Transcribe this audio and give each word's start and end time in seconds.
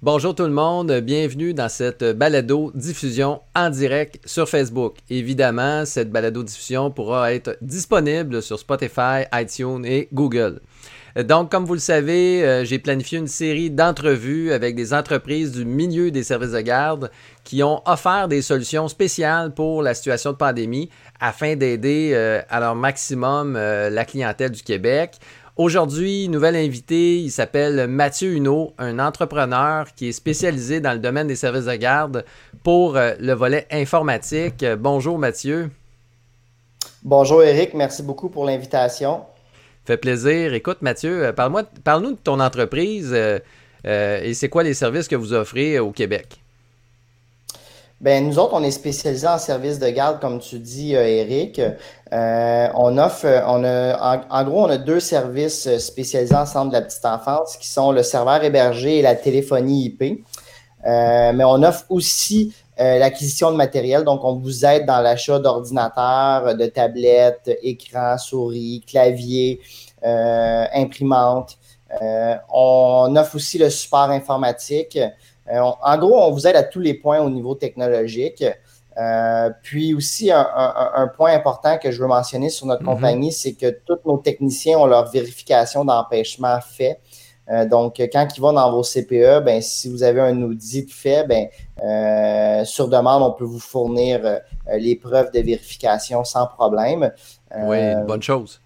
Bonjour 0.00 0.32
tout 0.32 0.44
le 0.44 0.50
monde, 0.50 0.92
bienvenue 1.00 1.54
dans 1.54 1.68
cette 1.68 2.04
balado 2.04 2.70
diffusion 2.72 3.40
en 3.56 3.68
direct 3.68 4.20
sur 4.24 4.48
Facebook. 4.48 4.94
Évidemment, 5.10 5.84
cette 5.86 6.12
balado 6.12 6.44
diffusion 6.44 6.92
pourra 6.92 7.34
être 7.34 7.58
disponible 7.62 8.40
sur 8.40 8.60
Spotify, 8.60 9.24
iTunes 9.34 9.84
et 9.84 10.08
Google. 10.12 10.60
Donc, 11.16 11.50
comme 11.50 11.64
vous 11.64 11.74
le 11.74 11.80
savez, 11.80 12.44
euh, 12.44 12.64
j'ai 12.64 12.78
planifié 12.78 13.18
une 13.18 13.26
série 13.26 13.70
d'entrevues 13.70 14.52
avec 14.52 14.76
des 14.76 14.94
entreprises 14.94 15.50
du 15.50 15.64
milieu 15.64 16.12
des 16.12 16.22
services 16.22 16.52
de 16.52 16.60
garde 16.60 17.10
qui 17.42 17.64
ont 17.64 17.82
offert 17.84 18.28
des 18.28 18.40
solutions 18.40 18.86
spéciales 18.86 19.52
pour 19.52 19.82
la 19.82 19.94
situation 19.94 20.30
de 20.30 20.36
pandémie 20.36 20.90
afin 21.18 21.56
d'aider 21.56 22.12
euh, 22.14 22.40
à 22.48 22.60
leur 22.60 22.76
maximum 22.76 23.56
euh, 23.56 23.90
la 23.90 24.04
clientèle 24.04 24.52
du 24.52 24.62
Québec. 24.62 25.18
Aujourd'hui, 25.58 26.28
nouvel 26.28 26.54
invité, 26.54 27.18
il 27.18 27.32
s'appelle 27.32 27.88
Mathieu 27.88 28.34
Huneau, 28.34 28.74
un 28.78 29.00
entrepreneur 29.00 29.92
qui 29.92 30.08
est 30.08 30.12
spécialisé 30.12 30.78
dans 30.78 30.92
le 30.92 31.00
domaine 31.00 31.26
des 31.26 31.34
services 31.34 31.64
de 31.64 31.74
garde 31.74 32.24
pour 32.62 32.96
euh, 32.96 33.14
le 33.18 33.32
volet 33.32 33.66
informatique. 33.72 34.64
Bonjour 34.78 35.18
Mathieu. 35.18 35.72
Bonjour 37.02 37.42
Eric, 37.42 37.74
merci 37.74 38.04
beaucoup 38.04 38.28
pour 38.28 38.44
l'invitation. 38.44 39.22
Fait 39.84 39.96
plaisir. 39.96 40.54
Écoute 40.54 40.80
Mathieu, 40.80 41.24
euh, 41.24 41.32
parle-moi, 41.32 41.64
parle-nous 41.82 42.12
de 42.12 42.20
ton 42.22 42.38
entreprise 42.38 43.10
euh, 43.12 43.40
et 44.22 44.34
c'est 44.34 44.48
quoi 44.48 44.62
les 44.62 44.74
services 44.74 45.08
que 45.08 45.16
vous 45.16 45.32
offrez 45.32 45.80
au 45.80 45.90
Québec? 45.90 46.40
Ben, 48.00 48.24
nous 48.28 48.38
autres, 48.38 48.54
on 48.54 48.62
est 48.62 48.70
spécialisés 48.70 49.26
en 49.26 49.38
services 49.38 49.80
de 49.80 49.88
garde, 49.88 50.20
comme 50.20 50.38
tu 50.38 50.60
dis, 50.60 50.94
euh, 50.94 51.04
Eric. 51.04 51.60
Euh, 52.12 52.68
on 52.76 52.96
offre, 52.96 53.26
on 53.48 53.64
a, 53.64 54.24
en, 54.30 54.44
gros, 54.44 54.66
on 54.66 54.70
a 54.70 54.78
deux 54.78 55.00
services 55.00 55.68
spécialisés 55.78 56.36
en 56.36 56.46
centre 56.46 56.68
de 56.68 56.74
la 56.74 56.82
petite 56.82 57.04
enfance 57.04 57.56
qui 57.56 57.66
sont 57.66 57.90
le 57.90 58.04
serveur 58.04 58.44
hébergé 58.44 58.98
et 58.98 59.02
la 59.02 59.16
téléphonie 59.16 59.86
IP. 59.86 60.24
Euh, 60.86 61.32
mais 61.32 61.42
on 61.42 61.60
offre 61.64 61.86
aussi 61.88 62.54
l'acquisition 62.78 63.50
de 63.50 63.56
matériel. 63.56 64.04
Donc, 64.04 64.22
on 64.22 64.36
vous 64.36 64.64
aide 64.64 64.86
dans 64.86 65.00
l'achat 65.00 65.40
d'ordinateurs, 65.40 66.54
de 66.54 66.66
tablettes, 66.66 67.50
écrans, 67.64 68.16
souris, 68.16 68.84
claviers, 68.86 69.58
imprimantes. 70.04 71.58
on 72.00 73.16
offre 73.16 73.34
aussi 73.34 73.58
le 73.58 73.68
support 73.68 74.10
informatique. 74.10 74.96
Euh, 75.52 75.60
en 75.60 75.98
gros, 75.98 76.22
on 76.22 76.30
vous 76.30 76.46
aide 76.46 76.56
à 76.56 76.62
tous 76.62 76.80
les 76.80 76.94
points 76.94 77.20
au 77.20 77.30
niveau 77.30 77.54
technologique. 77.54 78.44
Euh, 78.98 79.50
puis 79.62 79.94
aussi, 79.94 80.30
un, 80.32 81.08
point 81.16 81.32
important 81.32 81.78
que 81.78 81.90
je 81.92 82.00
veux 82.00 82.08
mentionner 82.08 82.50
sur 82.50 82.66
notre 82.66 82.82
mhm. 82.82 82.88
compagnie, 82.88 83.32
c'est 83.32 83.52
que 83.52 83.70
tous 83.86 83.98
nos 84.04 84.18
techniciens 84.18 84.78
ont 84.78 84.86
leur 84.86 85.10
vérification 85.10 85.84
d'empêchement 85.84 86.58
fait. 86.60 87.00
Euh, 87.50 87.64
donc, 87.64 87.96
quand 88.12 88.28
ils 88.36 88.40
vont 88.40 88.52
dans 88.52 88.70
vos 88.72 88.82
CPE, 88.82 89.42
ben, 89.44 89.62
si 89.62 89.88
vous 89.88 90.02
avez 90.02 90.20
un 90.20 90.42
audit 90.42 90.90
fait, 90.92 91.26
ben, 91.26 92.64
sur 92.64 92.88
demande, 92.88 93.22
on 93.22 93.30
peut 93.32 93.44
vous 93.44 93.60
fournir 93.60 94.40
les 94.74 94.96
preuves 94.96 95.30
de 95.30 95.40
vérification 95.40 96.24
sans 96.24 96.46
problème. 96.46 97.12
oui, 97.56 97.94
bonne 98.06 98.22
chose. 98.22 98.60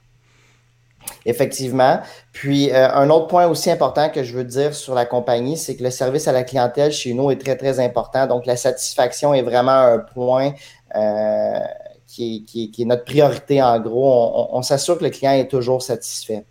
Effectivement. 1.24 2.00
Puis, 2.32 2.70
euh, 2.72 2.88
un 2.92 3.08
autre 3.10 3.26
point 3.28 3.46
aussi 3.46 3.70
important 3.70 4.08
que 4.08 4.24
je 4.24 4.36
veux 4.36 4.44
dire 4.44 4.74
sur 4.74 4.94
la 4.94 5.06
compagnie, 5.06 5.56
c'est 5.56 5.76
que 5.76 5.82
le 5.82 5.90
service 5.90 6.26
à 6.28 6.32
la 6.32 6.42
clientèle 6.42 6.92
chez 6.92 7.14
nous 7.14 7.30
est 7.30 7.40
très, 7.40 7.56
très 7.56 7.80
important. 7.80 8.26
Donc, 8.26 8.46
la 8.46 8.56
satisfaction 8.56 9.34
est 9.34 9.42
vraiment 9.42 9.70
un 9.70 9.98
point 9.98 10.52
euh, 10.96 11.60
qui, 12.06 12.72
est, 12.78 12.84
notre 12.84 13.04
priorité 13.04 13.62
en 13.62 13.78
gros. 13.80 14.48
On, 14.52 14.62
s'assure 14.62 14.98
que 14.98 15.04
le 15.04 15.10
client 15.10 15.32
est 15.32 15.48
toujours 15.48 15.82
satisfait. 15.82 16.44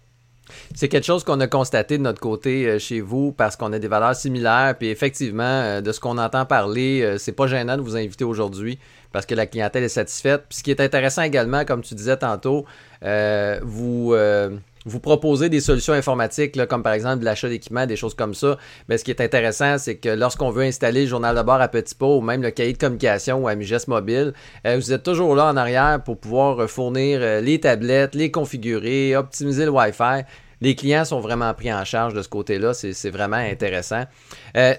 C'est 0.76 0.90
quelque 0.90 1.06
chose 1.06 1.24
qu'on 1.24 1.40
a 1.40 1.48
constaté 1.48 1.98
de 1.98 2.04
notre 2.04 2.20
côté 2.20 2.68
euh, 2.68 2.80
chez 2.80 3.00
vous 3.00 3.32
parce 3.32 3.56
qu'on 3.56 3.72
a 3.74 3.80
des 3.80 3.88
valeurs 3.88 4.16
similaires. 4.16 4.76
Puis 4.78 4.90
effectivement, 4.90 5.82
de 5.82 5.92
ce 5.92 6.00
qu'on 6.00 6.18
entend 6.18 6.46
parler, 6.46 7.16
c'est 7.20 7.32
pas 7.32 7.48
gênant 7.48 7.78
de 7.78 7.82
vous 7.82 7.96
inviter 7.96 8.24
aujourd'hui 8.24 8.80
parce 9.12 9.26
que 9.26 9.36
la 9.36 9.46
clientèle 9.46 9.84
est 9.84 9.90
satisfaite. 9.90 10.44
Puis 10.50 10.60
ce 10.60 10.64
qui 10.64 10.72
est 10.72 10.82
intéressant 10.82 11.24
également, 11.24 11.66
comme 11.66 11.82
tu 11.82 11.96
disais 11.96 12.18
tantôt, 12.18 12.66
euh, 13.04 13.60
vous, 13.64 14.14
euh, 14.14 14.56
vous 14.86 15.00
proposez 15.00 15.50
des 15.50 15.60
solutions 15.60 15.94
informatiques, 15.94 16.58
comme 16.68 16.82
par 16.82 16.94
exemple 16.94 17.24
l'achat 17.24 17.48
d'équipements, 17.50 17.86
des 17.86 17.96
choses 17.96 18.16
comme 18.16 18.34
ça. 18.34 18.58
Mais 18.90 18.98
ce 18.98 19.04
qui 19.04 19.12
est 19.12 19.22
intéressant, 19.22 19.78
c'est 19.78 19.98
que 19.98 20.10
lorsqu'on 20.10 20.50
veut 20.50 20.64
installer 20.64 21.02
le 21.02 21.08
journal 21.08 21.36
de 21.36 21.42
bord 21.42 21.62
à 21.62 21.68
petit 21.68 21.94
pot 21.94 22.18
ou 22.18 22.22
même 22.22 22.42
le 22.42 22.52
cahier 22.52 22.74
de 22.74 22.78
communication 22.78 23.44
ou 23.44 23.48
Amiges 23.48 23.88
Mobile, 23.88 24.34
euh, 24.66 24.76
vous 24.78 24.92
êtes 24.92 25.04
toujours 25.04 25.36
là 25.36 25.46
en 25.46 25.58
arrière 25.58 26.02
pour 26.04 26.18
pouvoir 26.18 26.70
fournir 26.70 27.42
les 27.42 27.60
tablettes, 27.60 28.16
les 28.16 28.32
configurer, 28.32 29.16
optimiser 29.16 29.66
le 29.66 29.72
Wi-Fi. 29.72 30.24
Les 30.62 30.76
clients 30.76 31.06
sont 31.06 31.20
vraiment 31.20 31.54
pris 31.54 31.72
en 31.74 31.86
charge 31.86 32.14
de 32.14 32.22
ce 32.22 32.30
côté-là. 32.30 32.74
C'est 32.74 33.10
vraiment 33.10 33.38
intéressant. 33.38 34.04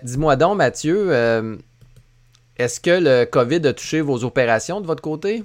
Dis-moi 0.03 0.37
donc, 0.37 0.57
Mathieu, 0.57 1.13
est-ce 2.57 2.81
que 2.81 2.91
le 2.91 3.25
COVID 3.25 3.67
a 3.67 3.73
touché 3.73 4.01
vos 4.01 4.23
opérations 4.25 4.81
de 4.81 4.87
votre 4.87 5.03
côté? 5.03 5.43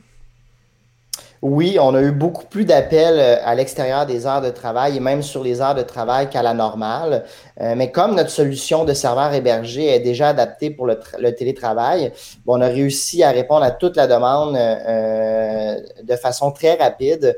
Oui, 1.44 1.78
on 1.80 1.94
a 1.94 2.02
eu 2.02 2.12
beaucoup 2.12 2.46
plus 2.46 2.66
d'appels 2.66 3.20
euh, 3.20 3.38
à 3.46 3.54
l'extérieur 3.54 4.08
des 4.08 4.26
heures 4.26 4.42
de 4.42 4.50
travail 4.50 4.98
et 4.98 5.00
même 5.00 5.22
sur 5.22 5.44
les 5.44 5.62
heures 5.62 5.76
de 5.76 5.84
travail 5.84 6.30
qu'à 6.30 6.42
la 6.42 6.56
normale. 6.56 7.26
Euh, 7.62 7.76
mais 7.78 7.92
comme 7.92 8.16
notre 8.16 8.32
solution 8.32 8.86
de 8.86 8.94
serveur 8.94 9.32
hébergé 9.34 9.86
est 9.86 10.00
déjà 10.00 10.30
adaptée 10.30 10.72
pour 10.72 10.88
le, 10.88 11.32
télétravail, 11.36 12.12
on 12.48 12.60
a 12.60 12.68
réussi 12.68 13.24
à 13.24 13.30
répondre 13.30 13.64
à 13.64 13.72
toute 13.72 13.96
la 13.98 14.08
demande 14.08 14.56
euh, 14.58 15.80
de 16.04 16.16
façon 16.16 16.52
très 16.52 16.76
rapide. 16.76 17.38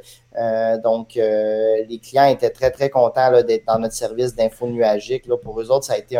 donc, 0.83 1.15
les 1.15 1.99
clients 2.01 2.27
étaient 2.27 2.49
très, 2.51 2.71
très 2.71 2.89
contents 2.89 3.41
d'être 3.41 3.65
dans 3.67 3.79
notre 3.79 3.95
service 3.95 4.33
d'info 4.35 4.67
nuagique. 4.67 5.25
Pour 5.43 5.59
eux 5.59 5.69
autres, 5.71 5.85
ça 5.85 5.93
a 5.93 5.97
été 5.97 6.17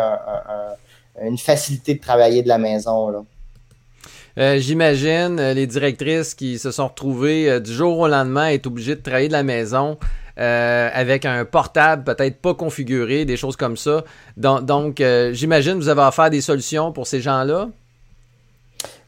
une 1.20 1.38
facilité 1.38 1.94
de 1.94 2.00
travailler 2.00 2.42
de 2.42 2.48
la 2.48 2.58
maison. 2.58 3.24
Euh, 4.40 4.58
j'imagine 4.58 5.38
euh, 5.38 5.52
les 5.52 5.66
directrices 5.66 6.34
qui 6.34 6.58
se 6.58 6.70
sont 6.70 6.88
retrouvées 6.88 7.50
euh, 7.50 7.60
du 7.60 7.74
jour 7.74 7.98
au 7.98 8.08
lendemain 8.08 8.48
être 8.48 8.66
obligées 8.66 8.96
de 8.96 9.02
travailler 9.02 9.28
de 9.28 9.34
la 9.34 9.42
maison. 9.42 9.98
avec 10.36 11.26
un 11.26 11.44
portable 11.44 12.04
peut-être 12.04 12.40
pas 12.40 12.54
configuré, 12.54 13.26
des 13.26 13.36
choses 13.36 13.56
comme 13.56 13.76
ça. 13.76 14.04
Donc, 14.38 14.64
donc 14.64 15.02
j'imagine 15.32 15.74
que 15.74 15.82
vous 15.82 15.90
avez 15.90 16.00
offert 16.00 16.30
des 16.30 16.40
solutions 16.40 16.92
pour 16.92 17.06
ces 17.06 17.20
gens-là? 17.20 17.68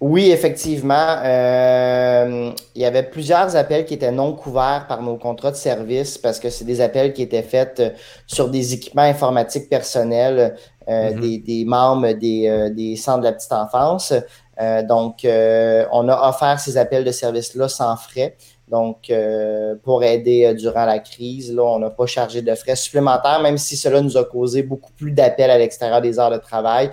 Oui, 0.05 0.33
effectivement. 0.33 1.23
il 1.25 2.83
y 2.83 2.85
avait 2.85 3.05
plusieurs 3.05 3.55
appels 3.55 3.85
qui 3.85 3.95
étaient 3.95 4.11
non 4.11 4.33
couverts 4.33 4.87
par 4.89 5.01
nos 5.01 5.17
contrats 5.17 5.53
de 5.53 5.57
service 5.57 6.19
parce 6.19 6.41
que 6.41 6.51
c'est 6.51 6.65
des 6.65 6.81
appels 6.81 7.13
qui 7.13 7.23
étaient 7.23 7.43
faits 7.43 7.81
sur 8.27 8.49
des 8.49 8.75
équipements 8.75 9.03
informatiques 9.03 9.69
personnels 9.69 10.57
mm-hmm. 10.89 11.45
des, 11.45 11.65
membres 11.65 12.13
des, 12.15 12.71
des 12.75 12.97
centres 12.97 13.21
de 13.21 13.25
la 13.27 13.33
petite 13.33 13.53
enfance. 13.53 14.13
Euh, 14.61 14.83
donc, 14.83 15.25
euh, 15.25 15.85
on 15.93 16.09
a 16.09 16.29
offert 16.29 16.61
ces 16.61 16.77
appels 16.77 17.05
de 17.05 17.11
service-là 17.11 17.69
sans 17.69 17.97
frais. 17.97 18.37
Donc, 18.69 19.11
euh, 19.11 19.75
pour 19.83 20.05
aider 20.05 20.55
durant 20.55 20.85
la 20.85 20.99
crise, 20.99 21.53
là, 21.55 21.63
on 21.63 21.79
n'a 21.79 21.91
pas 21.91 22.07
chargé 22.07 22.43
de 22.43 22.55
frais 22.55 22.77
supplémentaires, 22.77 23.41
même 23.43 23.59
si 23.59 23.77
cela 23.77 24.01
nous 24.01 24.17
a 24.17 24.25
causé 24.25 24.63
beaucoup 24.63 24.93
plus 24.93 25.13
d'appels 25.13 25.51
à 25.51 25.59
l'extérieur 25.59 26.01
des 26.01 26.19
heures 26.19 26.31
de 26.31 26.39
travail. 26.39 26.91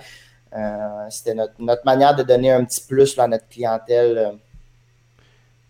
C'était 1.10 1.34
notre, 1.34 1.84
manière 1.84 2.14
de 2.14 2.22
donner 2.22 2.50
un 2.50 2.64
petit 2.64 2.82
plus 2.86 3.18
à 3.18 3.28
notre 3.28 3.48
clientèle. 3.48 4.32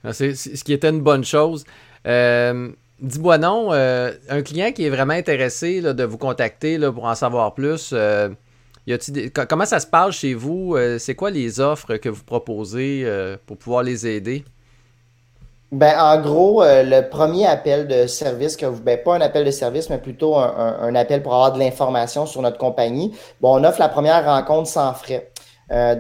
Ah, 0.03 0.13
c'est 0.13 0.35
ce 0.35 0.65
qui 0.65 0.73
était 0.73 0.89
une 0.89 1.03
bonne 1.03 1.25
chose. 1.25 1.65
Dis-moi 2.05 3.39
non, 3.39 3.73
un 3.73 4.43
client 4.43 4.73
qui 4.73 4.85
est 4.85 4.91
vraiment 4.91 5.15
intéressé 5.15 5.83
de 5.83 6.05
vous 6.05 6.19
contacter 6.19 6.79
pour 6.79 7.05
en 7.05 7.15
savoir 7.15 7.55
plus, 7.55 7.95
comment 9.49 9.65
ça 9.65 9.81
se 9.81 9.87
passe 9.87 10.17
chez 10.17 10.35
vous? 10.35 10.75
Euh, 10.77 10.99
c'est 10.99 11.15
quoi 11.15 11.31
les 11.31 11.61
offres 11.61 11.97
que 11.97 12.09
vous 12.09 12.25
proposez 12.25 13.03
euh, 13.05 13.37
pour 13.47 13.57
pouvoir 13.57 13.83
les 13.83 14.07
aider? 14.07 14.45
Ben, 15.73 15.95
en 15.99 16.21
gros, 16.21 16.63
euh, 16.63 16.83
le 16.83 17.09
premier 17.09 17.47
appel 17.47 17.87
de 17.87 18.07
service 18.07 18.57
que 18.57 18.67
vous, 18.67 18.83
ben, 18.83 18.99
pas 19.03 19.15
un 19.15 19.21
appel 19.21 19.45
de 19.45 19.51
service, 19.51 19.89
mais 19.89 19.99
plutôt 19.99 20.37
un, 20.37 20.95
appel 20.95 21.23
pour 21.23 21.35
avoir 21.35 21.53
de 21.53 21.59
l'information 21.59 22.27
sur 22.27 22.43
notre 22.43 22.59
compagnie. 22.59 23.15
Bon, 23.41 23.61
on 23.61 23.65
offre 23.65 23.79
la 23.79 23.89
première 23.89 24.25
rencontre 24.25 24.69
sans 24.69 24.93
frais. 24.95 25.31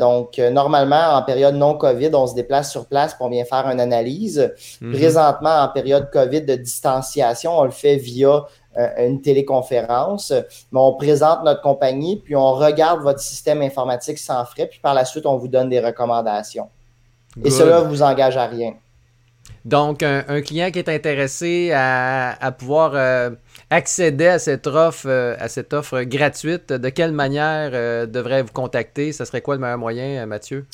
donc, 0.00 0.38
normalement, 0.38 1.14
en 1.14 1.22
période 1.22 1.54
non 1.54 1.74
COVID, 1.74 2.10
on 2.14 2.26
se 2.26 2.34
déplace 2.34 2.72
sur 2.72 2.86
place 2.86 3.14
pour 3.14 3.28
bien 3.30 3.44
faire 3.44 3.68
une 3.68 3.78
analyse. 3.78 4.52
Mm-hmm. 4.82 4.92
Présentement, 4.92 5.62
en 5.62 5.68
période 5.68 6.10
COVID 6.10 6.42
de 6.42 6.56
distanciation, 6.56 7.56
on 7.56 7.64
le 7.64 7.70
fait 7.70 7.96
via 7.96 8.46
euh, 8.78 8.88
une 9.04 9.20
téléconférence, 9.20 10.32
mais 10.70 10.78
on 10.78 10.94
présente 10.94 11.42
notre 11.42 11.60
compagnie, 11.60 12.16
puis 12.16 12.36
on 12.36 12.52
regarde 12.52 13.02
votre 13.02 13.18
système 13.18 13.62
informatique 13.62 14.16
sans 14.16 14.44
frais, 14.44 14.66
puis 14.66 14.78
par 14.78 14.94
la 14.94 15.04
suite, 15.04 15.26
on 15.26 15.36
vous 15.36 15.48
donne 15.48 15.68
des 15.68 15.80
recommandations. 15.80 16.68
Et 17.44 17.50
cela 17.50 17.80
ne 17.80 17.88
vous 17.88 18.02
engage 18.02 18.36
à 18.36 18.46
rien. 18.46 18.74
Donc, 19.64 20.02
un, 20.02 20.40
client 20.40 20.70
qui 20.70 20.78
est 20.78 20.88
intéressé 20.88 21.70
à, 21.74 22.54
pouvoir 22.58 22.92
euh, 22.94 23.30
accéder 23.68 24.26
à 24.26 24.38
cette 24.38 24.66
offre, 24.66 25.06
euh, 25.06 25.36
à 25.38 25.48
cette 25.48 25.74
offre 25.74 26.02
gratuite, 26.02 26.72
de 26.72 26.88
quelle 26.88 27.12
manière 27.12 27.70
devrait 28.08 28.42
vous 28.42 28.52
contacter? 28.52 29.12
Ce 29.12 29.24
serait 29.24 29.42
quoi 29.42 29.56
le 29.56 29.60
meilleur 29.60 29.78
moyen, 29.78 30.24
Mathieu? 30.26 30.66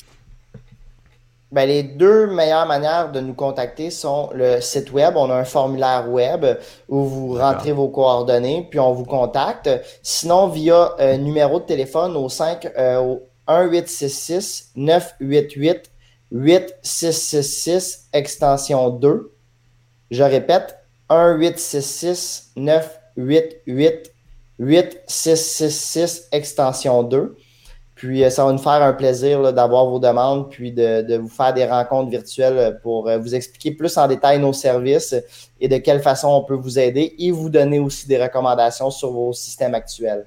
Ben, 1.49 1.65
les 1.65 1.81
deux 1.81 2.27
meilleures 2.27 2.65
manières 2.65 3.09
de 3.09 3.21
nous 3.21 3.33
contacter 3.33 3.89
sont 3.89 4.29
le 4.33 4.59
site 4.59 4.91
web. 4.91 5.13
On 5.15 5.29
a 5.29 5.35
un 5.35 5.45
formulaire 5.45 6.09
web 6.09 6.45
où 6.89 7.03
vous 7.05 7.33
rentrez 7.35 7.71
vos 7.71 7.87
coordonnées, 7.87 8.67
puis 8.69 8.81
on 8.81 8.91
vous 8.91 9.05
contacte. 9.05 9.69
Sinon, 10.03 10.47
via 10.49 10.93
euh, 10.99 11.15
numéro 11.15 11.61
de 11.61 11.65
téléphone 11.65 12.17
au 12.17 12.27
5 12.27 12.65
euh, 12.77 12.97
au 12.97 13.21
1866 13.47 14.71
988 14.75 15.89
8666 16.31 18.09
extension 18.13 18.89
2. 18.89 19.31
Je 20.11 20.23
répète, 20.23 20.77
1866 21.09 22.51
988 22.55 24.11
8666 24.59 26.27
extension 26.31 27.03
2. 27.03 27.37
Puis 27.95 28.23
euh, 28.23 28.29
ça 28.29 28.45
va 28.45 28.51
nous 28.51 28.59
faire 28.59 28.83
un 28.83 28.93
plaisir 28.93 29.51
d'avoir 29.53 29.87
vos 29.87 29.99
demandes, 29.99 30.49
puis 30.49 30.71
de, 30.71 31.17
vous 31.17 31.29
faire 31.29 31.53
des 31.53 31.65
rencontres 31.65 32.11
virtuelles 32.11 32.79
pour 32.83 33.09
euh, 33.09 33.17
vous 33.17 33.33
expliquer 33.33 33.71
plus 33.71 33.97
en 33.97 34.07
détail 34.07 34.39
nos 34.39 34.53
services 34.53 35.15
et 35.59 35.67
de 35.67 35.77
quelle 35.77 36.01
façon 36.01 36.27
on 36.29 36.43
peut 36.43 36.55
vous 36.55 36.77
aider 36.77 37.15
et 37.17 37.31
vous 37.31 37.49
donner 37.49 37.79
aussi 37.79 38.07
des 38.07 38.21
recommandations 38.21 38.91
sur 38.91 39.11
vos 39.11 39.33
systèmes 39.33 39.73
actuels. 39.73 40.25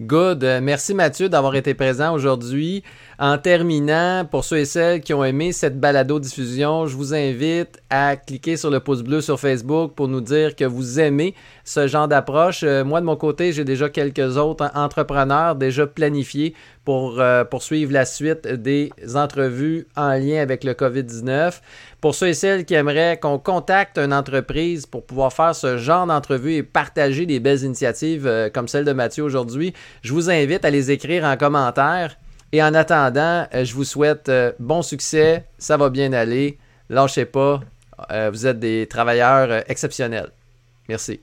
Good. 0.00 0.44
Euh, 0.44 0.60
merci 0.62 0.94
Mathieu 0.94 1.28
d'avoir 1.28 1.54
été 1.56 1.74
présent 1.74 2.14
aujourd'hui. 2.14 2.82
En 3.18 3.36
terminant, 3.36 4.24
pour 4.24 4.44
ceux 4.44 4.56
et 4.56 4.64
celles 4.64 5.02
qui 5.02 5.12
ont 5.12 5.22
aimé 5.22 5.52
cette 5.52 5.78
balado-diffusion, 5.78 6.86
je 6.86 6.96
vous 6.96 7.12
invite 7.12 7.82
à 7.90 8.16
cliquer 8.16 8.56
sur 8.56 8.70
le 8.70 8.80
pouce 8.80 9.02
bleu 9.02 9.20
sur 9.20 9.38
Facebook 9.38 9.92
pour 9.94 10.08
nous 10.08 10.22
dire 10.22 10.56
que 10.56 10.64
vous 10.64 11.00
aimez 11.00 11.34
ce 11.64 11.86
genre 11.86 12.08
d'approche. 12.08 12.62
Euh, 12.62 12.82
moi, 12.82 13.02
de 13.02 13.04
mon 13.04 13.16
côté, 13.16 13.52
j'ai 13.52 13.64
déjà 13.64 13.90
quelques 13.90 14.38
autres 14.38 14.70
entrepreneurs 14.74 15.54
déjà 15.54 15.86
planifiés 15.86 16.54
pour 16.86 17.20
euh, 17.20 17.44
poursuivre 17.44 17.92
la 17.92 18.06
suite 18.06 18.48
des 18.48 18.90
entrevues 19.14 19.86
en 19.96 20.12
lien 20.12 20.40
avec 20.40 20.64
le 20.64 20.72
COVID-19. 20.72 21.60
Pour 22.00 22.14
ceux 22.14 22.28
et 22.28 22.34
celles 22.34 22.64
qui 22.64 22.72
aimeraient 22.72 23.18
qu'on 23.20 23.38
contacte 23.38 23.98
une 23.98 24.14
entreprise 24.14 24.86
pour 24.86 25.04
pouvoir 25.04 25.34
faire 25.34 25.54
ce 25.54 25.76
genre 25.76 26.06
d'entrevue 26.06 26.54
et 26.54 26.62
partager 26.62 27.26
des 27.26 27.40
belles 27.40 27.62
initiatives 27.62 28.26
euh, 28.26 28.48
comme 28.48 28.68
celle 28.68 28.86
de 28.86 28.92
Mathieu 28.92 29.22
aujourd'hui, 29.22 29.74
je 30.00 30.14
vous 30.14 30.30
invite 30.30 30.64
à 30.64 30.70
les 30.70 30.90
écrire 30.90 31.24
en 31.24 31.36
commentaire. 31.36 32.16
Et 32.52 32.62
en 32.62 32.72
attendant, 32.72 33.46
euh, 33.54 33.64
je 33.64 33.74
vous 33.74 33.84
souhaite 33.84 34.30
euh, 34.30 34.52
bon 34.58 34.80
succès, 34.80 35.44
ça 35.58 35.76
va 35.76 35.90
bien 35.90 36.12
aller, 36.14 36.58
lâchez 36.88 37.26
pas, 37.26 37.60
vous 38.32 38.46
êtes 38.46 38.58
des 38.58 38.86
travailleurs 38.88 39.62
exceptionnels. 39.68 40.30
Merci. 40.88 41.20